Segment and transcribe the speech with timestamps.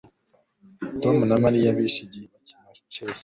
[1.01, 3.19] Tom na Mariya bishe igihe bakina chess